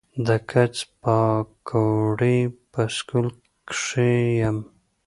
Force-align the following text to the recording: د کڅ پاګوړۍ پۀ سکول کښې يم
د 0.25 0.27
کڅ 0.49 0.75
پاګوړۍ 1.01 2.37
پۀ 2.71 2.81
سکول 2.95 3.27
کښې 3.67 4.13
يم 4.41 4.57